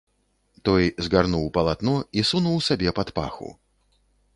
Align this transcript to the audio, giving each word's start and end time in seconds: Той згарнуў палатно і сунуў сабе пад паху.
Той 0.69 0.83
згарнуў 1.07 1.45
палатно 1.59 1.95
і 2.21 2.27
сунуў 2.33 2.57
сабе 2.71 2.89
пад 3.03 3.07
паху. 3.21 3.49